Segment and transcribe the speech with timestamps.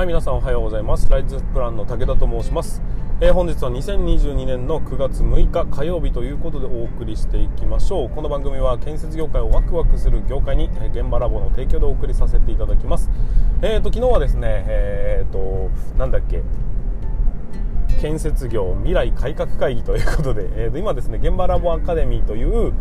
[0.00, 1.10] はい皆さんおはようございます。
[1.10, 2.80] ライズプランの武田と申します、
[3.20, 8.08] えー、本日は2022年の9月6日火曜日ということでお送りしていきましょう。
[8.08, 13.10] この番組は建設業界をワクワクする業界に、え、現場ラボの提供でお送りさせていただきます。
[13.60, 15.68] えーと昨日はですねえーと
[15.98, 16.44] なんだっけ
[18.00, 22.72] 建設業未来改革会議ということで、えー、と今ですね現場ラボアカデミーという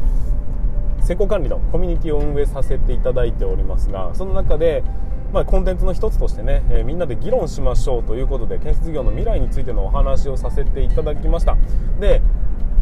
[1.02, 4.86] 施工管理のコミュニティを運営させていただいておりますがその中で
[5.32, 11.58] まあ、コンテンツの一つとしてね、えー、みんなで議論しましょうということで建設業の未来についてのお話をさせていただきました。
[12.00, 12.22] で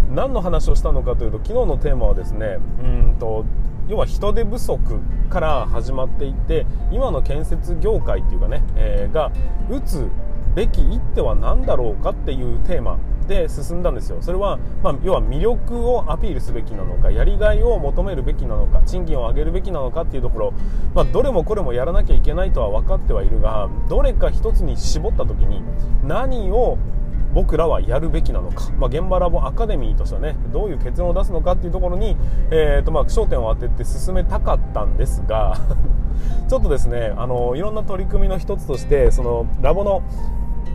[0.10, 3.46] 何の話をしたのかというと昨日のテーマはですねうんと
[3.90, 9.32] 要は人手不足から始まっていって今の建設業界っていうかね、えー、が
[9.70, 10.10] 打つ
[10.56, 12.98] べき一手は何だろうかっていうテーマ
[13.28, 14.18] で進んだんですよ。
[14.22, 20.54] それは、まあ、要は魅力をアピールすべきなのかやりがいを求めるべきなのか賃金を上げるべきなのかっていうところ、
[20.96, 25.62] まあ、どれもこれもやらなきゃいけないとは分かってはいるがどれか一つに絞った時に
[26.04, 26.78] 何を
[27.34, 32.16] 僕らはやるべきなのか、まあ、現場ラボアカデミーとしてはねどういう結論を出すのかっていうところに、
[32.50, 35.58] えーとまあ、焦点を当てて進めたかったんですが
[36.50, 40.02] ちょっとですねあのいろんな取り組みの一つとしてそのラボの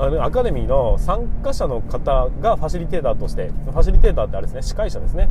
[0.03, 5.29] あのアカデミーの参加者の方がファシリテーターとしてファシリテーターってあれですね司会者ですね。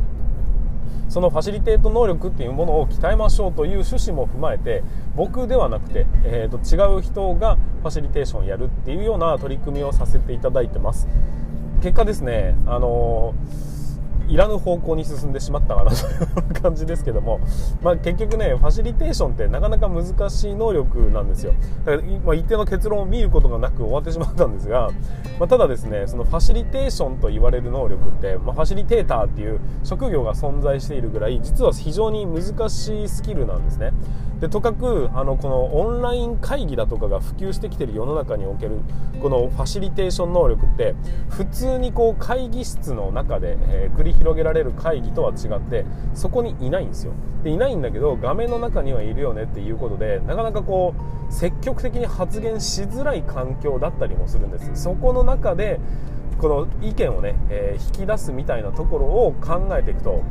[1.10, 4.82] そのファシリテート能力っていうものを鍛えましょうという趣旨も踏まえて
[5.14, 11.06] 僕ではなくて、えー、と違う人がファシリテーションをやるっていうような取り組みをさせていただいてます。
[11.82, 13.71] 結果ですねあのー
[14.32, 16.10] いらぬ方向に進んでしまったかなとい
[16.58, 17.38] う感じですけども、
[17.82, 21.54] まあ、結局ねファシリテーションってなかなか難しい能力なんですよ。
[21.84, 24.90] だから、まあ、一定の結論を見ることがなく終わってしまったんですが、
[25.38, 33.92] まあ、ただですねそのファシリテーションと言われる能力って、まあ、ファシリテーターっていう職業が存在しているぐらい実は非常に難しいスキルなんですね。
[34.42, 38.80] でとかくあのこのオンライン会議だとかが普及してきている世の中における
[39.22, 40.96] このファシリテーション能力って
[41.30, 47.12] 普通にこう会議室の中で、えー、繰り広げられる会議とは違ってそこにいないんですよ。
[47.44, 50.96] でいないんだけど画面の中にはいるよねっていうことでなかなかこ
[51.28, 54.70] う積極的に発言しづらい環境だったりもするんです。
[54.74, 55.78] そこの中で
[56.38, 60.24] この意見をね、えー、引き出すみたいなところを考えていくと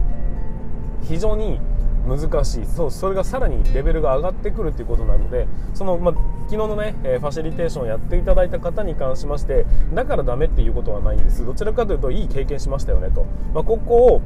[1.02, 1.62] 非常に
[2.08, 2.66] 難しい。
[2.66, 11.46] そうそれがさらにレベルが上がってくるということなのでその、ま昨日のね、えファシリテーションをやっていただいた方に関しましてだからダメっていうことはないんです。
[11.46, 14.22] どちらかというといい経験しましたよねと、ま、ここを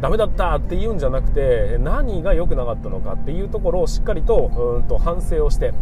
[0.00, 5.74] ダメだったっていうんじゃなくて何が良くなかったのかっていうところをしっかりとうんと反省をして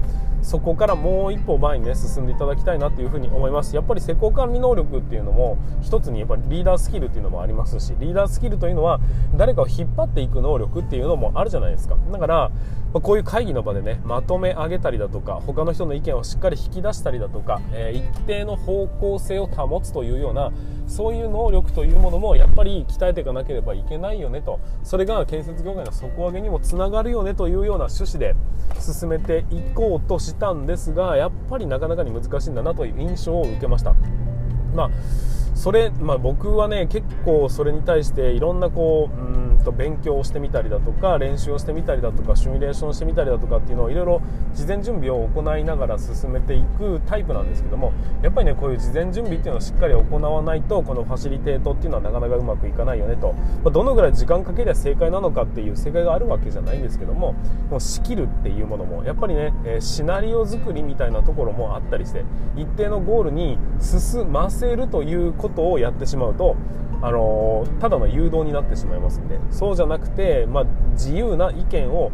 [0.42, 3.74] そこからもう一歩前にね進んでいただきたいなというふうに思います。
[3.74, 9.00] やっぱり施工管理能力っていうのも一つにやっぱりリーダースキルっていうのもありますしリーダースキルというのは
[9.36, 11.96] 誰かを引っ張っていく能力っていうのもあるじゃないですか。
[12.12, 12.50] だから
[13.02, 20.52] こういう会議の場でねまとめ上げたりだとか他の人の意見をしっかり引き出したりだとか、えー、一定の方向性を保つというような
[20.86, 24.58] そういう能力というものもやっぱり鍛えていかなければいけないよねと。
[24.82, 28.34] それが建設業界の底上げにもつながるよねというような趣旨で
[28.80, 33.94] 進めていこうとししたんですがやっぱりなかなかに難しいんだなという印象を受けました。
[34.74, 34.90] まあ
[35.54, 44.22] それ、まあ、僕はね結構それに対していろんなこううんと勉強をしてみたりだとか練習をしてみたりだとかシミュレーションしてみたりだとかっていうのをいろいろ
[44.54, 47.92] 事前準備を行いながら進めていくタイプなんですけども
[48.22, 53.32] やっぱりねこういう事前準備っていうのをしっかり行わないとこのファシリテートっていうのはなかなかうまくいかないよねと、
[53.64, 57.34] まあ、どのぐらい時間かけりゃ正解なのかっていう正解があるわけじゃないんですけども
[57.70, 62.24] もう仕切るっていうものもやっぱりね、シナリオ作りみたいなところもあったりして
[62.56, 66.56] 一定のゴールに進ませるということをやってしまうと
[67.00, 72.10] あのただの誘導になってしまいますんでそうじゃなくて、まあ、自由な意見を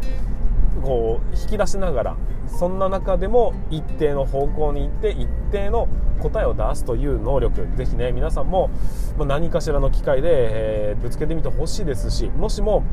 [0.83, 5.87] こう引き出しながらそんな中でも一定の方向に行って一定の
[6.21, 7.67] 答えを出すという能力。
[7.75, 8.69] ぜひね皆さんも
[9.17, 12.83] 何かしらの機会で、えー、ぶつけてみてほしいですしもしも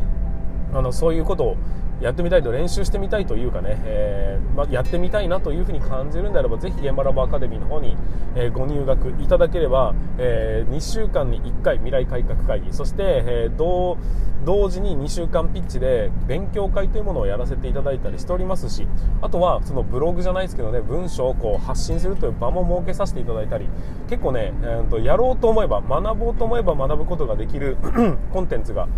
[0.72, 1.56] あのそういうことを
[2.02, 7.96] やってみたいと練習してみたいというかね、えー、まやってみたいなというふうに感じるんであればぜひ現場ラボアカデミーの方に、
[8.34, 13.96] え、ご入学いただければ、え、2週間に1回未来改革会議そして、え同
[14.44, 18.88] 同時に2週間ピッチで勉強会というものをやらせていただいたりしておりますし
[19.20, 23.68] あとはそのブログじゃないですけどね文章をこう発信するという場も設けさせていただいたり
[24.08, 27.76] 結構ね、えー、とやろうと思えば学ぼうと思えば学ぶことができる
[28.32, 28.88] コンテンツが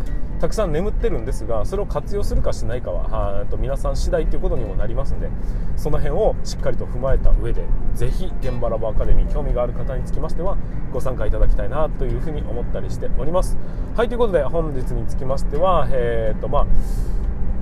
[0.44, 5.30] たくさん眠ってるんですがそれを活用するかしないかはと皆さん次第ということにもなりますので
[5.74, 7.64] その辺をしっかりと踏まえた上で
[7.94, 10.58] ぜひ現場ラボアカデミー興味がある方につきましては
[10.92, 13.56] ご参加いただきたいなというふうに思ったりしております。
[13.96, 16.66] はいということで本日につきましてはえー、っとまあ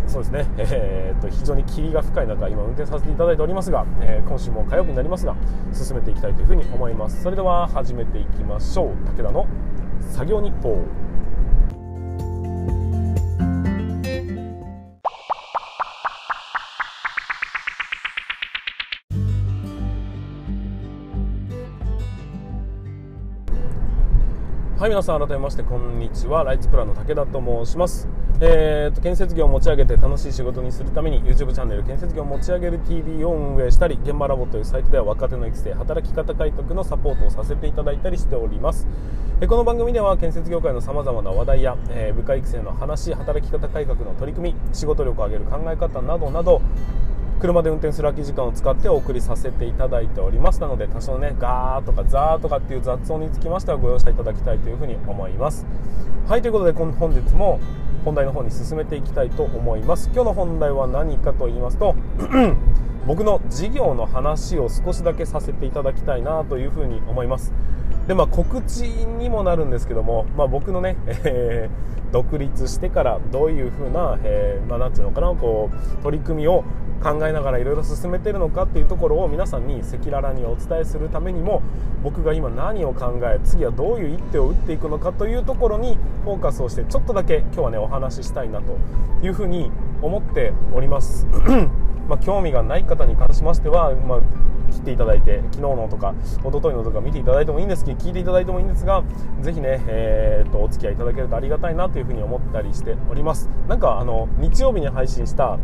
[0.09, 5.37] そうですね、えー、と非常に霧が深い中今運転させていただいておりますが、えー、今週も火曜日になりますが
[5.73, 7.23] 進めていきたいというふうに思います。
[7.23, 8.89] それでは始めていきましょう。
[9.17, 9.47] 武田の
[10.01, 10.83] 作業日報。
[24.83, 26.43] はい皆さん改めましてこんにちは。
[26.43, 28.09] ライツプランの武田と申します。
[28.41, 38.89] えーと、建設業を持ち上げて楽しい仕事にするために YouTube チャンネル建設業を持ち上げる TV を運営したり現場ラボというサイトでは若手の育成働き方改革のサポートをさせていただいたりしております。
[39.41, 46.61] えこの番組では建設業界のさまざまな話題や、えー、部下育成の話働き方改革の取り組み仕事力を上げる考え方などなど
[47.43, 50.61] 車で運転する空き時間を使ってお送りさせていただいております。
[50.61, 55.67] なので多少ねガーとかザーとかっていう雑音につきましてはご容赦いただきたいというふうに思います。
[56.29, 57.59] はいということで本日も
[58.05, 60.09] 本題の方に進めていきたいと思います。
[60.15, 61.97] 今日の本題は何かと言いますと
[63.09, 67.53] 僕の事業の話を少しだけさせていただきたいなというふうに思います。
[68.07, 76.65] でまあ告知にもなるんですけども、まあ、僕のね、 えー、独立してからどういうふうな、えー、まあ、なんていうのかなこう取り組みを
[77.03, 81.63] 考えながらいろいろ進めてるのかっていうところを皆さんに赤裸々にお伝えするためにも
[82.05, 88.77] 僕が今何を考え次はどういう一手を打っていくのかというところにフォーカスをしてちょっとだけ今日はねお話ししたいなと
[89.25, 91.27] いうふうに思っております。
[92.09, 94.21] まあ、興味がない方に関しましては、まあ、
[94.83, 99.03] 切っていただいて昨日のとか一昨日のとか見ていただいてもいいんですけど聞いていただいてもいいんですが
[99.41, 103.49] ぜひね、えー、とお付き合いいただけるとありがたいなというふうに思ったりしております。
[103.69, 105.59] なんかあの日曜日に配信した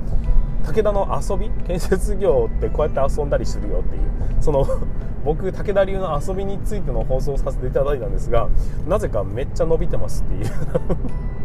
[0.64, 4.02] 武田の遊び建設業ってこうやって遊んだりするよっていう
[4.40, 4.66] その
[5.24, 8.48] 僕武田流の遊びについての放送させていただいたんですが
[8.86, 10.50] なぜかめっちゃ伸びてますっていう。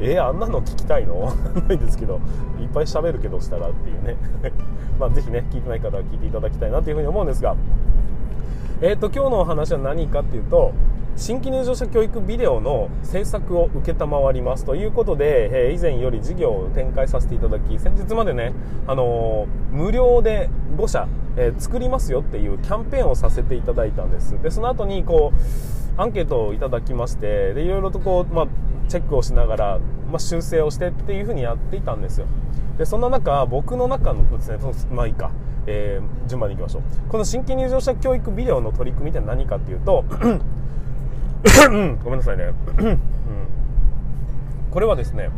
[0.00, 1.32] えー、あんなの聞きたいの？
[1.68, 2.20] ないですけど
[2.60, 4.16] いっぱい喋るけどしたらっていうね。
[4.98, 7.54] まあぜひね聞いてない方は聞いていただきたいなというふうに思うんですが。
[8.82, 10.72] えっ、ー、と今日のお話は何かっていうと
[11.16, 18.52] 新規入場者教育ビデオの制作を承りますということで、え、以前より事業を展開させていただき先日までね、
[18.86, 21.08] あの、無料で5社、
[21.38, 24.36] え、作りますよっていうキャンペーンをさせていただいたんです。
[24.42, 28.46] でその後にこうアンケートをいただきましてでいろいろとこう、まあ、
[28.88, 29.78] チェックをしながら、
[30.10, 32.26] まあ、修正をしてっていうふうにやっていたんですよ。
[32.78, 34.58] でそんな中僕の中のですね
[34.90, 35.30] まあいいか、
[35.66, 36.82] えー、順番にいきましょう。
[37.08, 40.04] この新規入場者教育ビデオの取り組みって何かっていうと
[42.04, 42.98] ごめんなさいね、うん、
[44.70, 45.30] これはですね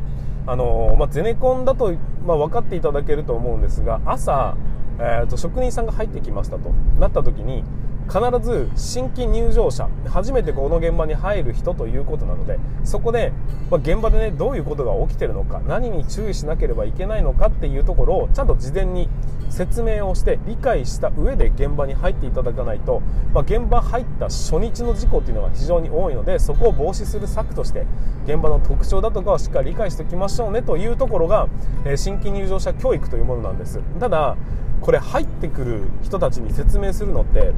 [0.46, 1.92] あのまあ、ゼネコンだと、
[2.26, 4.56] まあ、分かっていただけると思うんですが朝、
[4.98, 6.70] えーと、職人さんが入ってきましたと。
[6.98, 7.64] なった時に
[8.08, 13.32] 必ず新規入場者初めてこの現場に入る人ということなのでそこで、
[13.70, 19.08] まあ、現場でねどういうことが起きてるのか何に注意しなければいけないのかっていうところをちゃんと事前に
[19.50, 23.00] 説明をして理解した上で現場に入っていただかないと、
[23.34, 27.87] まあ、現場入った初日の事故っていうのが非常に多いのでそこを防止する策として
[28.25, 31.49] 現場の特徴だとかをしっかり理解しておきましょうねというところが、
[31.84, 33.81] えー、新規入場者教育というものなんです。
[34.00, 34.37] ただ
[34.81, 37.52] これ入ってくる人たちに説明するのって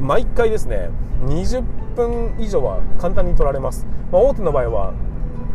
[0.00, 0.90] 毎回ですね
[1.26, 1.62] 20
[1.94, 4.94] 分以上は簡単に取られます、まあ、大手の場合は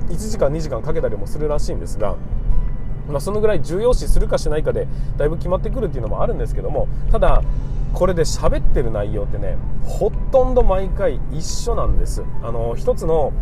[0.09, 2.15] 1時間2時間かけたりもするらしいんですが
[3.09, 4.88] まあ、そのぐらい重要視するかしないかで
[5.18, 7.42] だいぶ決まってくるっていうのもあるんですけどもただ
[7.94, 12.23] これで喋ってる内容ってねほとんど毎回一緒なんです。
[12.44, 13.33] あの一つの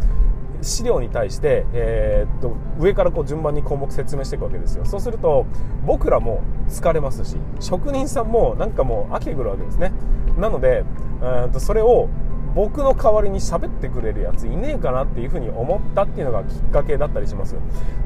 [0.61, 4.85] 資料に対して、えー、っと上からこう順番に項目説明していくわけですよ。
[4.85, 5.45] そうすると
[5.85, 9.91] 僕らも疲れますし職人さんもなんかもう飽きてくるわけですね。
[10.37, 10.83] なので、
[11.21, 12.09] えー、っとそれを
[12.55, 17.55] 僕の代わりに喋ってくれるやついねえかなっていうふうに思ったっていうのがきっかけだったりします。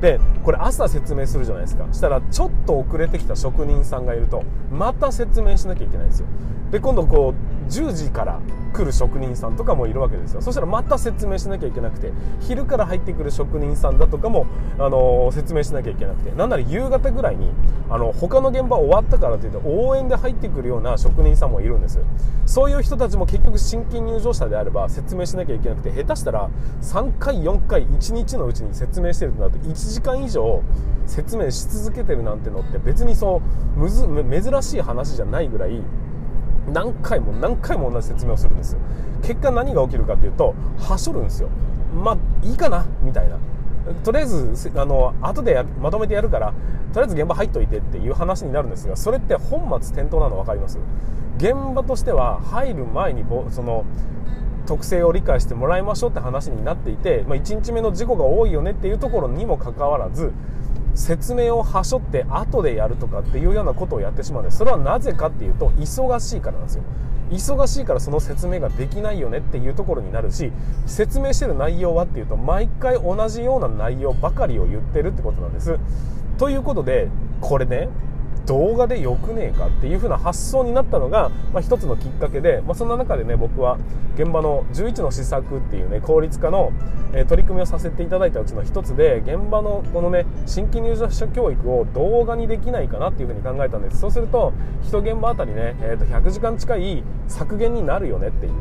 [0.01, 1.87] でこれ朝説明するじゃないですか。
[1.93, 6.27] したらちょっと遅れてきた職人さんがいるとまた説明しなきゃいけないんですよ。
[6.69, 8.39] で今度こう10時から
[8.73, 10.41] 来る職人さんとかもいるわけですよ。
[10.41, 12.11] そしたらまた説明しなきゃいけなくて
[12.41, 14.45] 昼から入ってくる職人さんだとかも、
[14.77, 17.49] あのー、説明しなきゃいけなくてなんなら夕方ぐらいに
[17.89, 21.99] あの他の現場終わったからといって応援で入ってくるような職人さんもいるんです。
[22.45, 26.49] そういう人たちも結局新規入場者であれば説明しなきゃいけなくて下手したら
[26.81, 30.61] 3回4回1日のうちに説明してるとなると1時間以上
[31.05, 33.41] 説明し続けてるなんてのって別にそ
[33.75, 35.81] うむず珍しい話じゃないぐらい
[36.71, 38.77] 何回も何回も同じ説明をするんです
[39.23, 41.49] 結果何が起きるかっていうとはしょるんですよ。
[41.93, 43.37] まあいいかなみたいな。
[44.03, 46.53] とりあえずあの後でまとめてやるから
[46.93, 50.77] とりあえず現場入っといてっていう話になるんですがそれって本末転倒なの分かります？
[51.37, 53.85] 現場としては入る前にその
[54.67, 60.31] 特性を理解してもらいましょうって話になっていて、まあ、1日目の事故が多いよねっていうところにもかかわらず
[60.95, 66.83] 説明をはしょって後でやるとかっていうようなことをやってしまうんですそれはなぜかっていうと忙しいからなんですよ。
[67.31, 70.51] 忙しいからその説明ができないよねっていうところになるし
[70.85, 75.79] 説明してる内容はっていうと毎回同じような内容ばかりを言ってるってことなんです。
[76.37, 77.07] ということで
[77.39, 77.87] これね
[78.45, 83.77] 動画でよくねえかっていう風な発想になったのが、まあ、一つのきっかけで、まあ、そんな中でね僕は
[84.15, 86.71] 現場の11の施策っていうね効率化の、
[87.13, 93.99] え、取り組みをさせていただいたうちの一つで現場のこのね新規入社者教育を動画にできないかなっていう風に考えたんです。
[93.99, 98.53] そうすると1現場あたりね、えー、と100時間近い削減になるよねっていう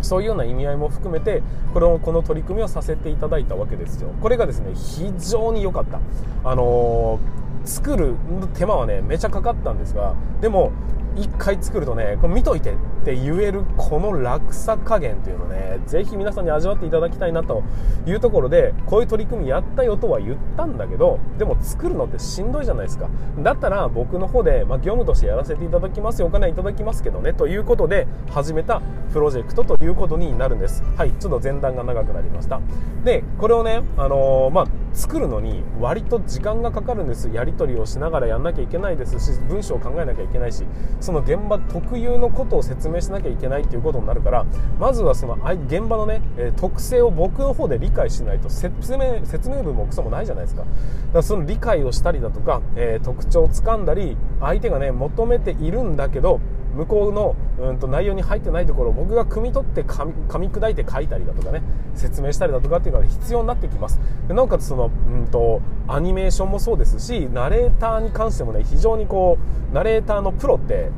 [0.00, 1.42] そういうような意味合いも含めて
[1.74, 4.10] これをこの取り組みをさせていただいたわけですよ。
[4.22, 6.00] これがですね非常に良かった。
[6.44, 8.14] あのー作る
[8.54, 10.72] 手間はねめちゃかかったんですがでも
[11.18, 17.62] 1回作るとねこれ見といてって言えるこの落差加減というのねぜひ皆さんに味わっていただきたいなと
[18.06, 23.08] いうところでこういう取り組みやったよとは言ったんだけどでも作るのってしんどいじゃないですか。
[23.40, 28.80] だったら僕の方で、まあ、業務としてやらせていただきますよお金いただきますけどねということで始めた
[29.12, 30.82] プロジェクトということになるんです。
[30.96, 32.60] はいちょっと前段が長くなりました。
[33.04, 37.28] でこれをね、あのー、まあ、作るのに割と時間がかかるんです。
[37.30, 40.64] やり取りをしながらやんなきゃいけないですし文章を考えなきゃいけないし
[41.00, 44.46] その現場特有のことを説明しなきゃいけないっていうことになるから
[44.78, 45.34] まずはその
[45.66, 46.22] 現場のね、
[46.56, 50.62] 特性を僕の方で理解しないと説明説明文もクソもないじゃないですか。
[50.62, 50.72] だか
[51.14, 56.40] らその理解をしたりだとか、えー、特徴をつかんだり相手がね求めているんだけど
[56.76, 61.62] 向こうのうんと内容に入ってないところを僕が汲み取って噛み噛み砕いて書いたりだとかね
[61.94, 64.00] 説明したりだとかっていうのが必要になってきます。
[64.28, 69.38] でなおかつそのうんとアニメーションもそうですしナレーターに関してもね非常にこ
[69.70, 70.90] うナレーターのプロって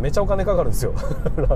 [0.00, 0.92] めちゃお金かかるんですよ。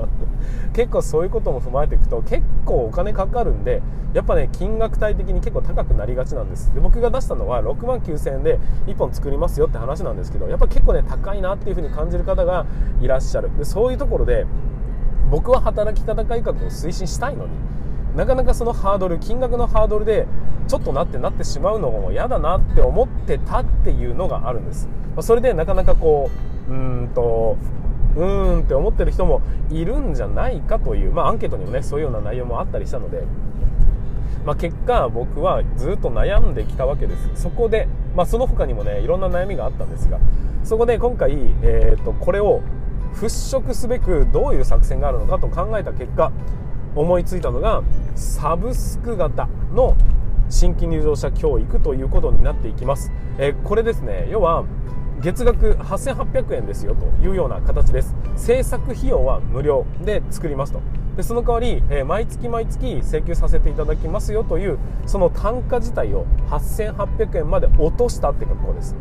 [0.73, 3.83] 結構そういうことも踏まえていくと結構お金かかるんで
[4.15, 6.73] やっぱね金額帯的に結構高くなりがちなんです。
[6.75, 12.67] で僕が出したのは6万9000円で1本作りますよって話なんですけどやっぱ結構ね高いなっていう風に感じる方が
[13.01, 13.51] いらっしゃる。
[13.59, 14.47] でそういうところで
[15.31, 17.51] 僕は働き方改革を推進したいのに
[18.17, 20.27] なかなかそのハードル金額のハードルで
[20.67, 24.89] ちょっとなってなってしまうのも嫌だなって思ってたっていうのがあるんです、
[25.21, 26.31] それでなかなかこ
[26.69, 27.57] ううんと
[28.17, 33.23] うーんって思ってる人もいるんじゃないかという、まあ、アンケートにもねそういうような内容もあったりしたので、
[34.45, 37.31] まあ、結果僕はずっと悩んできたわけです。
[37.35, 40.19] そこで、まあ、その他にもねいろんな悩みがあったんですが。
[40.63, 42.61] そこで今回、えーと、これを
[43.15, 46.31] 払拭すべくどういう作戦があるのかと考えた結果
[46.95, 47.83] 思いついたのが
[48.15, 49.97] サブスク型の
[50.49, 54.29] 新規入場者教育ということになっていきます、えー、これですね。
[54.31, 54.65] 要は
[55.23, 58.15] 月額8800円ですよというような形です。
[58.37, 60.81] 制作費用は無料で作りますと。
[61.17, 68.97] でその代わり、えー、毎月毎月請求させていただきますよというその単価自体を8800円まで落としたって格好です。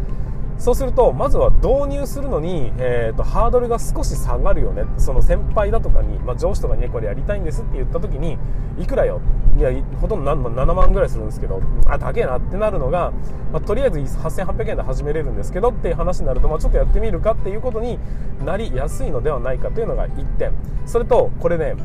[0.59, 4.83] そうするとまずは導入するのに、えーと、ハードルが少し下がるよね。
[4.97, 8.37] その先輩だとかに、まあ、上司とかに、ね、これやりたいんですって言った時に
[8.77, 9.21] いくらよ？
[9.57, 13.11] いやほとんど7万ぐらいするんですけどあ高えなってなるのが、
[13.51, 17.97] まあ、とりあえず8800円で始めれるんですけどっていう話になると、まあ、ちょっとやってみるかっていうことに
[18.45, 20.53] なりやすいのではないかというのが1点。
[20.85, 21.75] それとこれね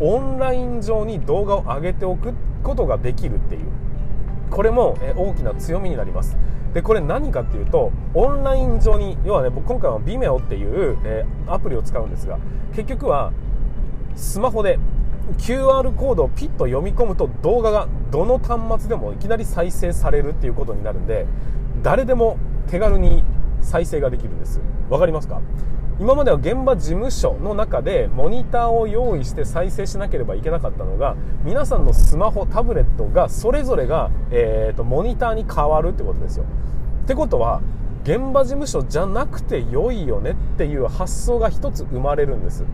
[0.00, 3.62] オンライン上に動画を上げておくことができるっていう。
[4.54, 6.36] これも大きな強みになります。
[6.74, 12.38] でこれ何かっていうとオンライン上に要はね僕今回は Vimeo っていう、え、アプリを使うんですが
[12.74, 13.32] 結局は
[14.14, 14.78] スマホで
[15.38, 21.26] QR コードをピッと読み込むと動画がどの端末でもいきなり再生されるっていうことになるんで
[21.82, 23.24] 誰でも手軽に
[23.64, 24.60] 再生ができるんです。
[24.88, 25.40] わかりますか？
[26.00, 36.46] 今までは現場事務所の中でモニターを用意して再生しなければいけなかったのが皆さんのスマホタブレットがそれぞれが、えーと、モニターに変わるってことですよ。
[37.04, 37.62] ってことは
[38.02, 42.64] 現場事務所じゃなくて良いよねっていう発想が一つ生まれるんです。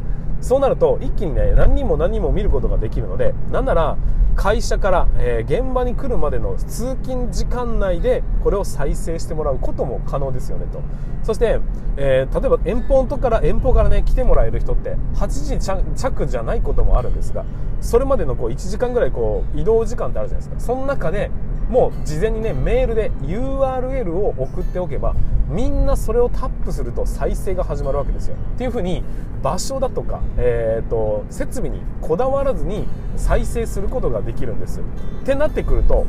[0.41, 3.97] そうなると一気にね何人も何人も見ることができるのでなんなら
[4.37, 10.81] 会社から、えー、現場に来るまでの通勤時間内でこれを再生してもらうことも可能ですよねと。
[11.23, 11.61] そして、
[11.99, 15.29] えー、例えば遠方から遠方からね来てもらえる人って8
[15.59, 17.45] 時着じゃないこともあるんですが
[17.83, 20.73] それまでのこう1時間ぐらいこう移動時間ってあるじゃないですか。
[20.73, 21.31] その中で
[21.71, 25.15] もう事前にねメールで URL を送っておけば
[25.49, 28.37] みんなそれをタップすると再生が始まるわけですよ。
[28.55, 29.03] っていうふうに
[29.43, 32.87] 場所だとか、えーと、設備にこだわらずに
[33.17, 34.81] 再生することができるんです。
[34.81, 34.83] っ
[35.25, 36.07] てなってくると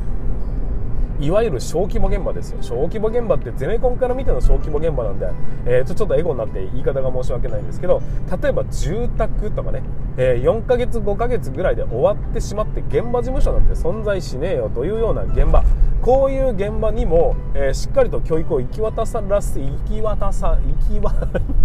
[1.22, 2.58] いわゆる小規模現場ですよ。
[2.62, 5.28] 小規模現場ってゼネコンから見ての小規模現場なんで、
[5.66, 8.02] えー、ちょっとエゴになって言い方が申し訳ないんですけど
[8.42, 9.84] 例えば住宅とかね、
[10.18, 15.64] えー、4ヶ月5ヶ月ぐらいで終わってしまって現場事務所なんて存在しねえよというような現場。
[16.02, 20.58] こういう現場にも、えー、しっかりと教育を行き渡さらせ行き渡さ
[20.90, 21.14] 行きわ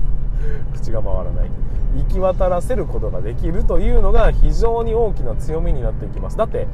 [0.74, 1.50] 口が回らない。
[1.96, 6.36] 行き渡らせることができるというのが非常に大きな強みになっていきます。
[6.36, 6.66] だって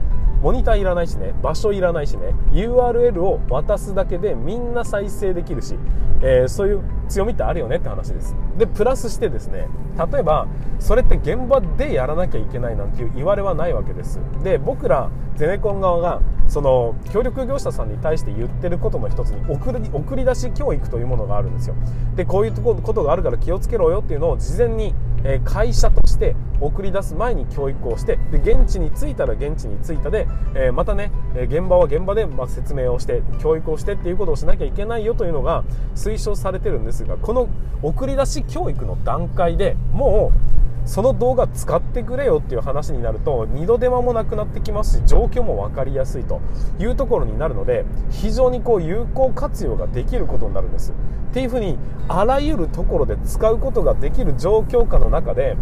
[0.43, 5.77] モニターいらないしね場所いらないしね URL を渡すだけでみんな再生できるし、
[6.21, 8.35] えー、そういう強みってあるよねって話です。
[8.59, 9.69] でプラスしてですね
[10.13, 10.49] 例えば
[10.81, 14.21] それって現場でやらなきゃいけないなんていう言われはないわけです。
[14.43, 21.77] で僕らゼネコン側がその協力業者さんに対して言ってることの一つに送り送り出し教育というものがあるんですよ。
[22.17, 24.95] でこういうことがあるから気をつけろよっていうのを事前に
[25.25, 35.65] え会社として送り出す前に教育をしてで現地に着いたら現地に着いたで、えまたね現場は現場でま説明をして教育をしてっていうことをしなきゃいけないよというのが
[35.95, 37.49] 推奨されてるんですがこの
[37.83, 46.41] 送り出し教育の段階でもうその動画使ってくれよっていう話になると二度手間もなくなってきますし状況も分かりやすいと
[46.79, 50.93] いうところになるので非常にこう有効活用ができることになるんです。
[50.93, 55.57] っていうふうにあらゆるところで使うことができる状況下の中で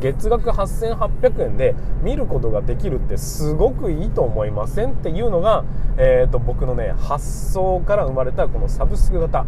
[0.00, 5.64] 月額8800円で見ることができるってすごくいいと思いませんっていうのが、
[5.96, 9.46] えーと、僕のね発想から生まれたこのサブスク型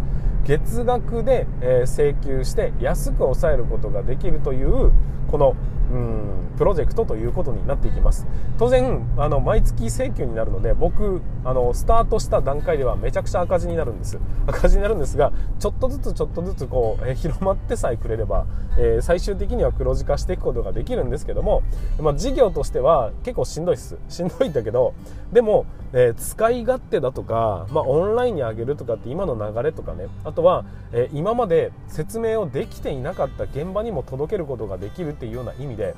[0.48, 4.92] 月額で、え請求して安く抑えることができるという
[5.30, 5.54] この
[5.92, 8.26] うんプロジェクトということになっていきます。
[8.58, 14.18] 当然あの毎月請求になるので僕あのスタートした段階ではめちゃくちゃ赤字になるんです。
[14.48, 18.46] 赤字になるんですがちょっとずつちょっとずつこう、え広まってさえくれれば、
[18.76, 21.62] えー、最終的には黒字化していくことができるんですけども、
[22.00, 23.96] まあ、事業としては結構しんどいです。
[24.08, 24.94] しんどいんだけど
[25.32, 30.08] でも、えー、使い勝手だとか、まあ、オンラインに上げるとかって今の流れとかね。
[30.24, 35.94] あとは、え、今まで説明をできていなかった現場にも届けることができるっていうような意味で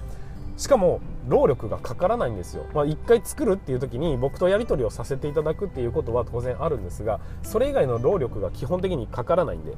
[0.61, 9.73] しかも労力がかからないんですよ、まあ、1回作るっていう時に僕とやり取りをさせていただくっていうことは当然あるんですがそれ以外の労力が基本的にかからないんで。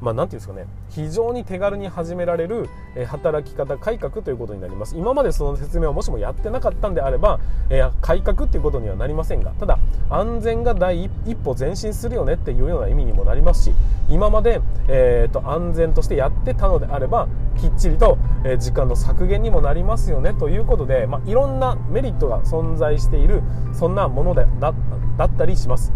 [0.00, 9.78] まあ、ていうんですかね非常に手軽に始められる、え働き方改革ということになります今までその説明をもしもやってなかったんであれば、え改革っていうことにはなりませんがただ
[10.10, 13.72] 安全が第一歩前進するよねっていうような意味にもなりますし
[14.08, 17.28] 今まで、えーと、安全としてやってたのであれば
[17.60, 24.72] きっちりと、え時間の削減にもなりますよねということで、まあ、いろんなメリットが存在しているそんなものでだ
[25.16, 25.92] だったりします。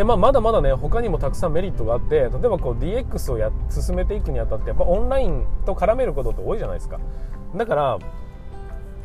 [0.00, 6.98] で、まあ、まだまだね他にもたくさんメリットがあって例えばこう DX をや進めていくにあたってやっぱオンラインと絡めることって多いじゃないですか。
[7.54, 7.98] だから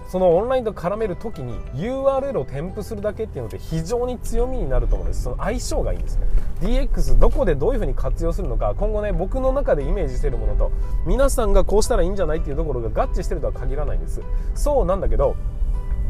[0.07, 5.23] そのオンラインと絡める時に URL を添付するだけっていうのって非常に強みになると思うんです。
[5.23, 6.17] その相性がいいんです。
[6.17, 6.27] ね
[6.61, 10.71] DX どこでどういうふうに活用するのか今後ね僕の中でイメージしてるものと
[11.05, 14.21] 皆さんがこうしたらいいんじゃないっていうところが合致してるとは限らないんです。
[14.53, 15.35] そうなんだけど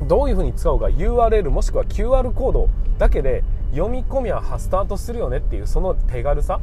[0.04, 2.70] どういうふうに使うか URL もしくは QR コード
[3.00, 6.60] だけで読み込みはスタートするよねっていうその手軽さ。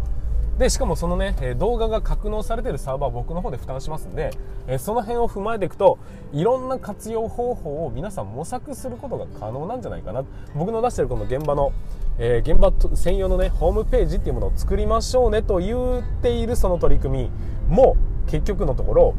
[0.59, 4.31] でしかもそのね動画が格納されてるサーバー僕の方で負担しますんで
[4.79, 5.99] その辺を踏まえていくと
[6.33, 10.25] いろんな活用方法を皆さん模索することが可能なんじゃないかな。
[10.55, 11.73] 僕の出してるこの現場の、
[12.19, 17.31] え、現場専用のねホームページっていうものを作りましょうねと言っているその取り組
[17.69, 19.15] みも結局のところ、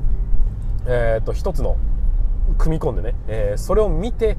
[0.86, 1.78] えー、と一つの
[2.60, 4.38] 組み込んでね、え、それを見て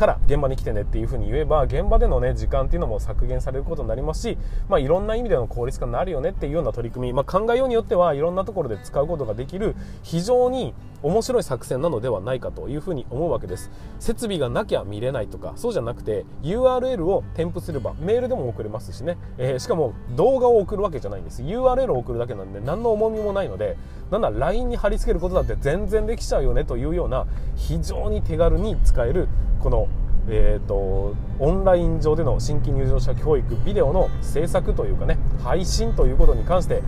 [0.00, 13.70] から現場に来てねっていうふうに言えば現場での、ね、時間っていうのも削減されることになりますし、まあ、いろんな意味での効率化になるよねっていうような取り組み、まあ、考えようによってはいろんなところで使うことができる非常に面白い作戦なのではないかというふうに思うわけです。
[13.98, 21.42] 設備がなきゃ見れないとかそうじゃなくて URL を添付すればメールでも送れますしね、えー、しかも動画を送るわけじゃないんです。
[21.42, 23.76] URL を送るだけなんで何の重みもないので
[24.10, 29.28] なんだ LINE に貼り付けることだって全然できちゃうよねというような非常に手軽に使える
[29.60, 29.88] この
[30.28, 36.82] えーと、オンライン上での新規入場者教育ビデオの制作というかね配信ということに関して、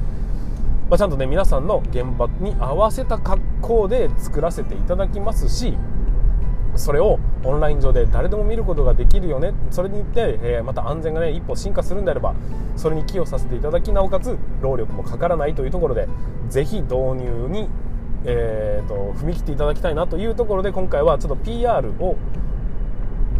[0.88, 5.76] まあ、ちゃんとね皆さんの現場に合わせた格好で作らせていただきますし
[6.76, 12.34] それをオンライン上で誰でも見ることができるよねそれによって、えー、また安全がね一歩進化するんであれば
[12.76, 16.08] それに寄与させていただきなおかつ労力もかからないというところで
[16.48, 17.68] ぜひ導入に、
[18.24, 22.16] えーと踏み切っていただきたいなというところで今回はちょっと PR を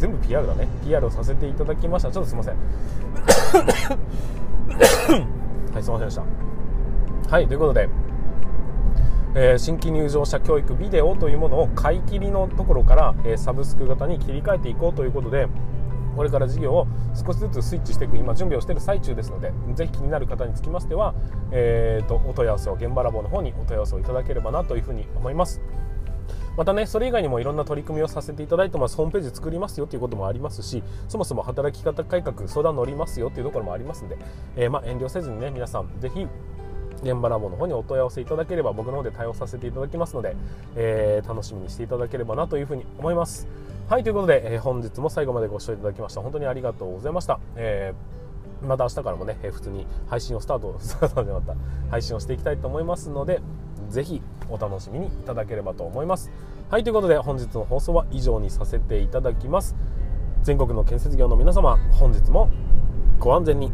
[0.02, 0.66] 全部 PR だね。
[0.84, 2.10] PR をさせていただきました。
[2.10, 2.56] ちょっとすいません。
[5.72, 6.24] はいすいませんでした。
[7.30, 7.88] はいということで
[9.34, 15.48] えー、新規入場者教育ビデオというものを買い切りのところから、えー、サブスク型に切り替えていこうということで
[16.14, 21.14] これから事業を少しずつスイッチしていく今準備をしている最中ですのでぜひ気になる方につきましては、
[21.50, 25.62] えーと、お問い合わせを現場ラボの方にお問い合わせをいただければなというふうに思います。
[26.56, 34.18] またねそれ以外にもいろんな取り組みをさせていただいてますホームページ作りますよということもありますしそもそも働き方改革相談乗りますよというところもありますんで、
[34.56, 36.26] えー、ま、遠慮せずにね皆さんぜひ
[37.02, 40.36] 現場ラボの方にお問い合わせいただければ僕の方で対応させていただきますので、
[40.76, 43.48] えー、楽しみにしていただければなというふうに思います。
[43.88, 51.54] はいということで、えー、本日も最後までご視聴いただきました本当にありがとうございました、えー、また明日からもね、え普通に配信をスタート スタートでまた
[51.90, 53.42] 配信をしていきたいと思いますので
[53.90, 56.30] ぜひお楽しみにいただければと思います。
[56.70, 59.74] はいということで本日の放送は以上にさせていただきます。
[60.42, 62.50] 全国の建設業の皆様本日も
[63.18, 63.72] ご安全に。